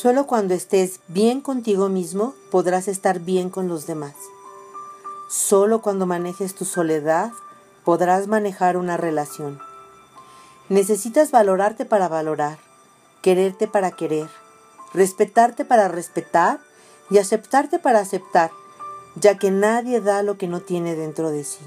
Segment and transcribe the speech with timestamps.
[0.00, 4.14] Solo cuando estés bien contigo mismo podrás estar bien con los demás.
[5.28, 7.32] Solo cuando manejes tu soledad
[7.84, 9.58] podrás manejar una relación.
[10.68, 12.58] Necesitas valorarte para valorar,
[13.22, 14.28] quererte para querer,
[14.94, 16.60] respetarte para respetar
[17.10, 18.52] y aceptarte para aceptar,
[19.16, 21.64] ya que nadie da lo que no tiene dentro de sí.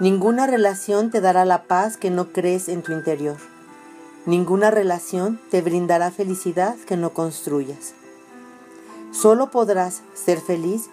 [0.00, 3.36] Ninguna relación te dará la paz que no crees en tu interior.
[4.26, 7.92] Ninguna relación te brindará felicidad que no construyas.
[9.12, 10.88] Solo podrás ser feliz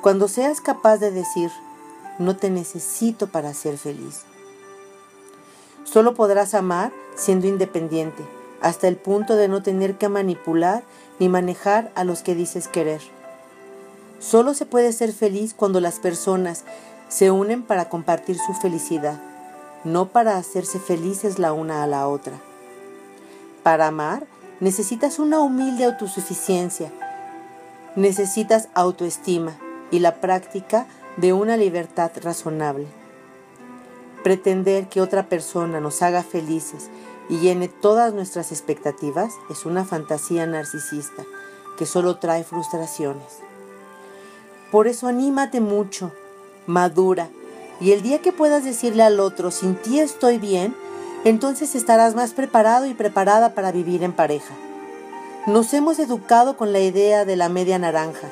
[0.00, 1.50] cuando seas capaz de decir,
[2.18, 4.22] no te necesito para ser feliz.
[5.84, 8.24] Solo podrás amar siendo independiente,
[8.62, 10.82] hasta el punto de no tener que manipular
[11.18, 13.02] ni manejar a los que dices querer.
[14.20, 16.64] Solo se puede ser feliz cuando las personas
[17.10, 19.20] se unen para compartir su felicidad,
[19.84, 22.40] no para hacerse felices la una a la otra.
[23.70, 24.26] Para amar,
[24.58, 26.90] necesitas una humilde autosuficiencia,
[27.94, 29.56] necesitas autoestima
[29.92, 32.88] y la práctica de una libertad razonable.
[34.24, 36.90] Pretender que otra persona nos haga felices
[37.28, 41.22] y llene todas nuestras expectativas es una fantasía narcisista
[41.78, 43.38] que solo trae frustraciones.
[44.72, 46.10] Por eso anímate mucho,
[46.66, 47.28] madura,
[47.80, 50.74] y el día que puedas decirle al otro, sin ti estoy bien,
[51.24, 54.54] entonces estarás más preparado y preparada para vivir en pareja.
[55.46, 58.28] Nos hemos educado con la idea de la media naranja,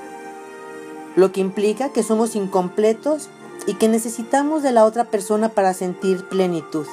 [1.17, 3.29] lo que implica que somos incompletos
[3.67, 6.87] y que necesitamos de la otra persona para sentir plenitud.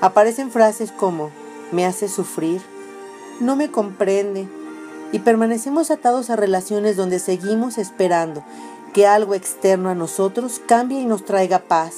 [0.00, 1.30] Aparecen frases como
[1.72, 2.60] me hace sufrir,
[3.40, 4.48] no me comprende,
[5.12, 8.44] y permanecemos atados a relaciones donde seguimos esperando
[8.92, 11.94] que algo externo a nosotros cambie y nos traiga paz,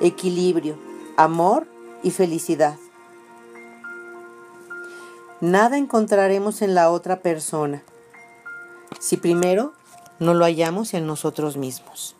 [0.00, 0.76] equilibrio,
[1.16, 1.75] amor
[2.06, 2.76] y felicidad.
[5.40, 7.82] Nada encontraremos en la otra persona
[9.00, 9.72] si primero
[10.20, 12.14] no lo hallamos en nosotros mismos.